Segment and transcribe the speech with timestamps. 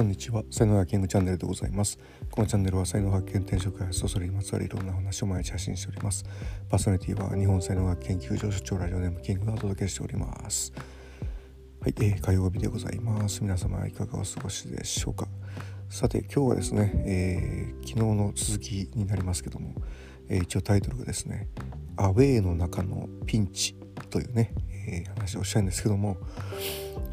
[0.00, 0.42] こんにちは。
[0.50, 1.98] 才能発見チャンネルでございます。
[2.30, 6.24] このチャンネルは才能発見転職開発とそれにまつわるいろんな話を毎日発信しております。
[6.70, 10.72] パーソナリティは日本才能学研究所所長ラジオネームキングがお届けしております。
[11.82, 13.42] はい、えー、火曜日でございます。
[13.42, 15.28] 皆様いかがお過ごしでしょうか。
[15.90, 19.74] さて今日はですね、えー、昨日の続きになりますけども、
[20.30, 21.48] えー、一応タイトルがですね
[21.98, 23.74] アウェーの中のピンチ
[24.08, 24.54] というね、
[24.88, 26.16] えー、話をしたいんですけども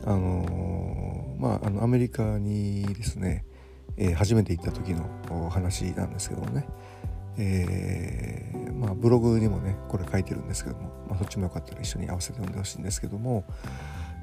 [0.08, 0.97] あの、
[1.38, 3.46] まああのアメリカにですね、
[3.98, 6.68] えー、初めて行った時の話なんですけどもね、
[7.38, 13.46] えー、まあ、ブログにもねこれ書いてるんですけども、まあ、そっちもよかったら一緒に合わせて読んでほしいんですけども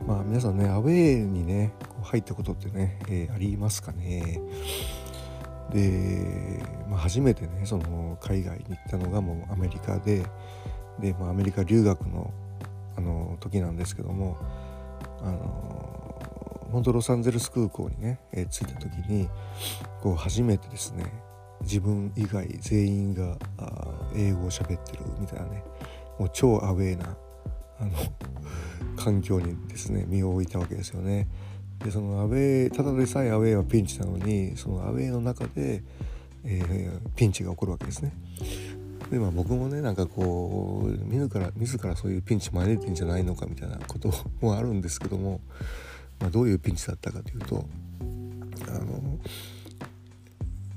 [0.06, 4.40] まあ皆さんねアウェーにねこう入ったことってね、えありますかね？
[5.72, 10.24] で、まあ、初めてねその海外に行ったのがもうアメリカで
[11.00, 12.32] で、まあ、アメリカ留学の
[12.96, 14.36] あの時なんですけども
[15.20, 15.83] あの
[16.74, 19.28] 本当ロサンゼルス空港にね、えー、着いた時に
[20.02, 21.04] こう初めてですね
[21.62, 25.62] 自分以外全員があ英語を喋ってるみたいなね
[26.18, 27.16] もう超アウェーな
[27.78, 27.90] あの
[28.96, 31.28] 環境にですね身を置いたわけですよね。
[31.78, 35.84] でそのアウェーただでさえアウェーはピンチなのにそのアウェーの中で、
[36.44, 38.12] えー、ピンチが起こるわけですね。
[39.12, 45.40] でまあ僕もねなんかこう自ら自らそういうピンチ招いてんじゃないのかみたいなこともあるんですけども、
[46.20, 47.66] まあ、どういうピンチだったかというと
[48.68, 49.18] あの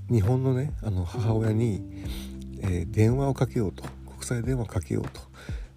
[0.09, 1.81] 日本のねあの母親に、
[2.61, 5.21] えー、電話をかけようと国際電話かけようと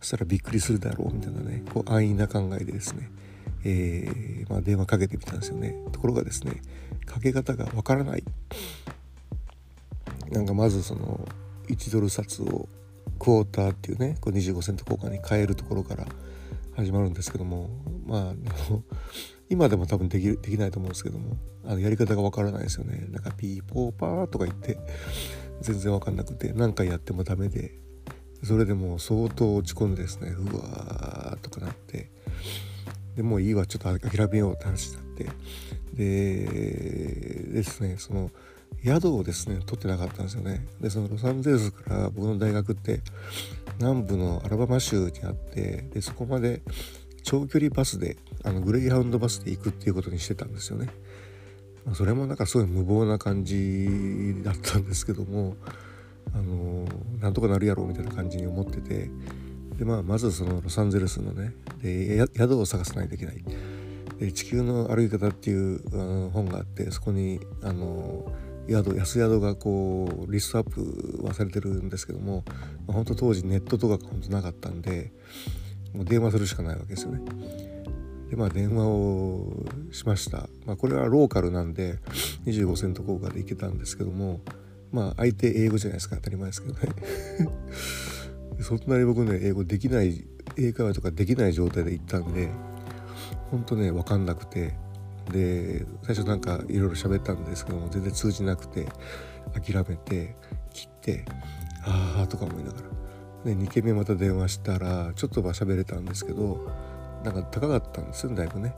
[0.01, 3.11] そしたらびっくりするだろうみたいなねこう安易な考えでですね、
[3.65, 5.77] えーまあ、電話かけてみたんですよね。
[5.93, 6.63] ところがですね
[7.05, 8.25] かけ方がわからない。
[10.31, 11.29] なんかまずその
[11.69, 12.69] 1ドル札を
[13.19, 16.07] クォーターっていうねこう25セント交換に変えるところから
[16.77, 17.69] 始まるんですけども
[18.07, 18.83] まああの
[19.51, 23.07] 今でも多分できるできないと思うんですけどもあのやり方がわからないですよね。
[23.11, 24.79] なんかピーポーパーとか言って
[25.61, 27.75] 全然わかんなくて何回やってもダメで
[28.43, 32.11] それでもう相当落ち込んでですねうわーとかなって
[33.17, 35.27] でもういいわちょっと諦めようって話になって
[35.95, 38.31] でですねその
[38.85, 40.65] 宿をですね取ってなかったんですよね。
[40.81, 43.01] でそのロサンゼルスから僕の大学って
[43.79, 46.63] 南部のアラバマ州にあってでそこまで
[47.23, 50.89] 長距離バスであのグレイハウンドバスで行くっていうことにしてたんですよね、
[51.85, 55.57] まあ、それもなんかすごい無謀な感じだったんですけども
[56.35, 56.87] あの
[57.21, 59.11] なんとかなるやろうみたいな感じに思ってて
[59.79, 63.43] で、まあ、まずそのロサンゼルスのねで宿を探さないといけない。
[64.19, 68.31] で地球の歩き方っていうあの本があってそこにあの
[68.69, 72.45] 宿安宿がこうリストアップはされてるんですけども、
[72.87, 75.11] まあ、本当当時ネットとかが本当なかったんで
[75.95, 77.21] もう電話するしかないわけですよね。
[78.31, 80.49] でまあ電話をしました。
[80.67, 81.99] まあ、これはローカルなんで
[82.47, 84.41] 25セント効果で行けたんですけども
[84.93, 86.81] まあ相手英語じゃないですか当たり前ですけどね。
[88.63, 92.51] そんなに僕ね英語できない英会話とかできない状態で行ったんで
[93.51, 94.75] 本当ね分かんなくて
[95.33, 98.87] で最初なんかいろいろ喋ったんですけども全然通じなくて
[99.55, 100.37] 諦めて
[100.73, 101.25] 切って
[101.85, 103.00] ああとか思いながら
[103.45, 106.67] で2軒目また電話したらちょっとは喋れたんですけど
[107.25, 108.75] なんか高かったんですよだいぶね。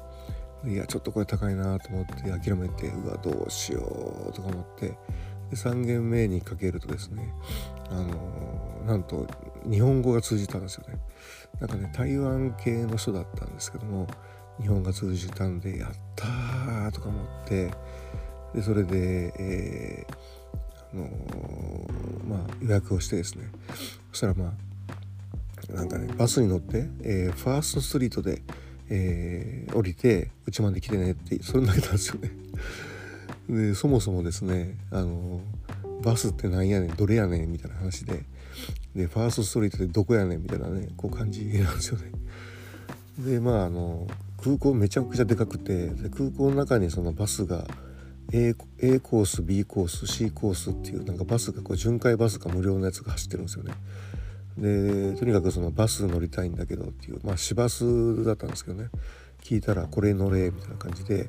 [0.65, 3.81] いやちょっとこれ高いなと思って諦めてうわどうしよ
[4.31, 4.97] うとか思って。
[5.51, 7.35] で3軒目にかけるとですね
[7.91, 9.27] あの、なんと
[9.71, 10.99] 日本語が通じたんですよね。
[11.61, 14.07] なんかね台湾系の人だったんですけども
[14.61, 17.71] 日本が通じたんでやったーとか思って
[18.55, 20.15] でそれで、えー、
[20.95, 21.09] の、
[22.29, 23.51] まあ、予約をしてですね
[24.11, 28.43] そしたらまあなんかねバスに乗って、えー、ファーストストリートで、
[28.91, 32.31] えー、降りてうちまで来てねってそれだけなんですよね。
[33.49, 35.41] でそもそもですねあの
[36.03, 38.25] バスってなんやねんどれやねんみたいな話で
[38.95, 42.11] でファーストストリートでどこやねんみたいなねこう感じなんですよね。
[43.19, 44.07] でまああの
[44.43, 47.67] 空港めちゃくちゃでかくてで空港の中にそのバスが
[48.33, 53.75] A, A コース B コース C コースっていうなんかバスがこう巡回バスが無料のやつが走ってるんですよね。
[54.57, 58.89] でとにかくそのバス乗りたいんだけどっていうまあ市バスだったんですけどね。
[59.43, 61.29] 聞いたらこれ乗れみたいな感じで、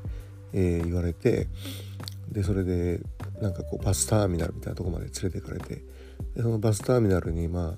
[0.54, 1.48] えー、言われて
[2.32, 3.02] でそれで
[3.42, 5.84] なんかこうバスターミナルみたいなとこまで連れてかれて
[6.36, 7.76] でそのバスターミナルにま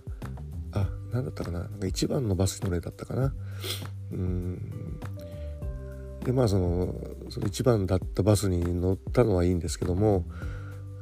[0.73, 3.33] ああ何だったかななんか一番のバスに乗れだったかな。
[4.11, 4.99] うん。
[6.25, 6.93] でまあその
[7.29, 10.25] その一番だったバスに乗ったのはいいんですけども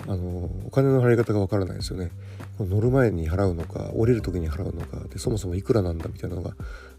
[0.05, 2.11] あのお金の払い方がわからないですよね
[2.59, 6.55] 乗る前に払うのか降りる時に払うのかでそもそもいくらなんだみたいなのが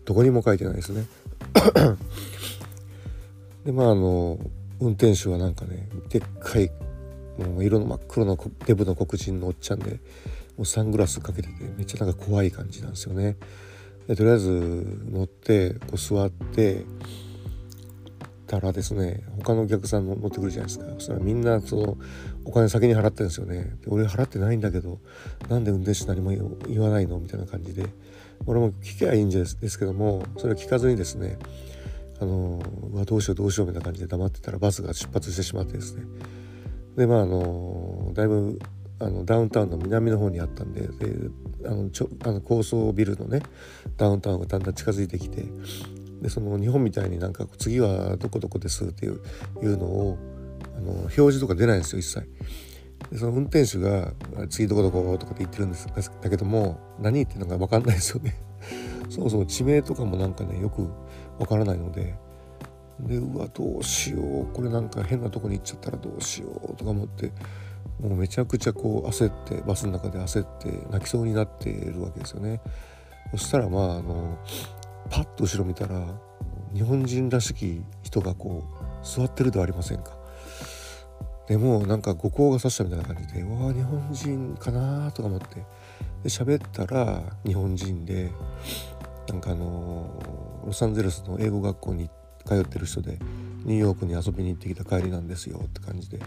[0.07, 1.05] どこにも書いてないですね
[3.65, 4.39] でまああの
[4.81, 6.71] 運転手はなんかねでっかい
[7.39, 10.01] もう色の真っ黒のデブの黒人のおっちゃんで
[10.57, 13.37] もうサングラスかけててめっちゃなんか怖い感じなんですよね。
[14.07, 14.51] でとりあえず
[15.11, 16.85] 乗ってこう座って
[18.47, 20.87] たらですね他のお客さんも乗ってくるじゃないですか。
[20.95, 21.97] そしたらみんなその
[22.45, 23.77] お金先に払ってるんですよね。
[23.81, 24.99] で俺払ってないんだけど
[25.49, 26.31] なんで運転手何も
[26.69, 27.19] 言わないの？
[27.19, 27.87] みたいな感じで。
[28.47, 31.39] 俺も聞けばいいんですですけどもそれを聞かずにですね
[32.21, 32.61] あの
[32.93, 36.03] うわどうしようどうしようみたいな感じで黙ってたらバスが出発してしまってですね。
[36.97, 38.59] でまああのだいぶ
[38.99, 41.15] あのダウンタウンの南の方にあったんでで
[41.65, 43.41] あのちょあの高層ビルのね
[43.97, 45.45] ダウンタウンがだんだん近づいてきて
[46.25, 49.21] でその日本みたいになんか次はどこどこですっていう
[49.63, 50.19] いうのを
[50.75, 52.27] あの表示とか出ないんですよ一切。
[53.11, 54.15] でその運転手が
[54.49, 55.87] 「次どこどこ」とかって言ってるんです
[56.23, 58.37] だけども何言ってるのか分かんないですよね。
[59.11, 60.89] そもそも地名とかもなんかねよく
[61.39, 62.15] 分からないので
[63.01, 67.33] でうわどうしようこれなんか変なとこに行っちゃったらどうしようとか思って
[68.01, 72.63] もうめちゃくちゃこう焦ってバスの中で焦って泣きそうになっているわけですよね。
[73.33, 74.39] そしたらまああの
[75.11, 76.07] パッと後ろ見たら
[76.73, 78.65] 日本人らしき人がこ
[79.03, 80.17] う座ってるではありませんか。
[81.47, 85.65] でもなんか五光が差したみたいな感じで「わあ日本人かな」とか思って。
[86.23, 88.33] で喋ったら日本人で
[89.29, 92.09] なんかあのロサンゼルスの英語学校に
[92.47, 93.19] 通ってる人で
[93.65, 96.19] ニューヨークに遊びに行ってきた帰りなんですよって感じで。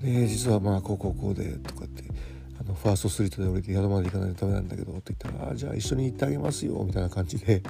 [0.00, 2.04] で実はまあこうこうこうでとかって。
[2.60, 7.62] あのファーストストリートで降りて宿まで行かないとダメなんだけどって言ったら「あじゃあ一緒に行ってあげますよ」みたいな感じで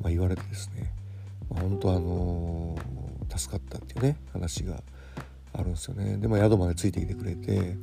[0.00, 0.92] まあ言われてですね、
[1.48, 4.82] まあ、本当あのー、助かったっていうね話が
[5.52, 6.16] あるんですよね。
[6.16, 7.76] でまあ宿までついてきてくれて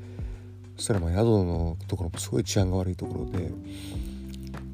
[0.76, 3.54] そしたらまあ宿のところもすごい治安が悪いところで何て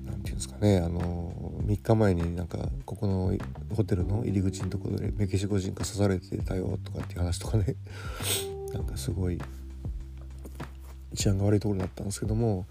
[0.05, 3.37] 言うんですかねあのー、3日前になんかここの
[3.75, 7.75] ホテルの入り口のところでメキシコ人が刺されてたよとかっていう話とかね。
[8.73, 9.39] なんかすごい
[11.15, 12.65] 治安が悪いところだったんですけども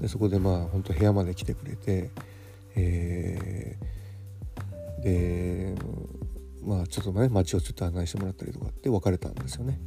[0.00, 2.10] でそこでまあ本当部屋まで来てくれて、
[2.76, 5.74] えー、で
[6.62, 9.80] まあちょっとね街をちょっと案内してもらったりとかって別れたんですよね。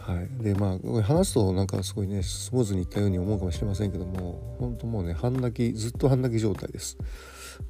[0.00, 6.96] はい、でまあ話すとなんかすごいねスムーズにいったように思うかもしれませんけども本当もうね半泣きずっと半泣き状態です。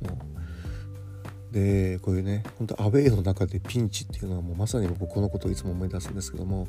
[0.01, 6.69] もうでこういうね本当アウェーの中でピンチっていうのはもうまさに僕このことをいつも思い出すんですけども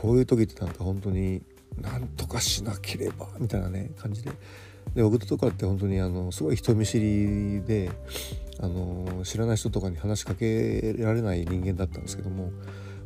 [0.00, 1.42] こういう時ってなんか本当に
[1.80, 4.30] なんとかしなければみたいなね感じで
[4.94, 7.90] で僕とかって本当にあのすごい人見知りで
[8.60, 12.46] あの知らない人とかに話しかけられない人間だったんですけども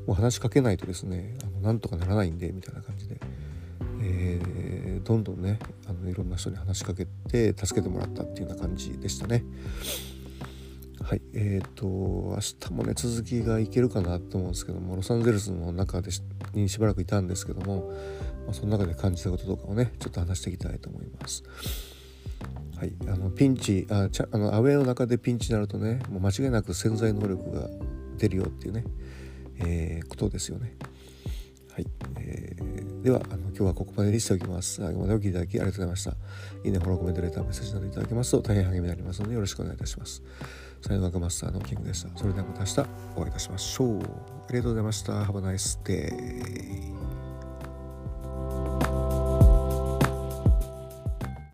[0.07, 3.21] もう話しかけないとですねあのなんとかならないんでみたいな感じで、
[4.03, 5.59] えー、どんどんね
[5.89, 9.45] あのいろんな人に話しかけて助けてもらったっていうような感じでしたね。
[11.05, 16.11] はいえーと、明日もね続きがいけるかなと思うんですけどもロサンゼルスの中で
[16.55, 17.93] にしばらくいたんですけども、
[18.47, 21.45] まあ、その中で感じたこととかをねちょっと話していきたいと思います。
[22.79, 27.69] はい、あのピンチあちゃあのアウェーの中でピンチになるとねもう間違いなく潜在能力が
[28.17, 28.85] 出るよっていうね、
[29.59, 30.75] えー、ことですよね。
[31.75, 31.87] はい、
[32.19, 34.77] えー、ではあの今日はここまでにしておきます。
[34.77, 36.11] 最後までお聴きいただきありがとうございました。
[36.65, 40.23] いいね、フォロー、コメント、レター、メッセージなどいただけますと大変励みになりますのでよろしくお願いいたします。
[40.87, 42.11] 才能学マスターのキングでした。
[42.15, 42.81] それではまた明日
[43.17, 43.97] お会いいたしましょう。
[43.97, 45.25] ありがとうございました。
[45.25, 47.14] Have a nice day.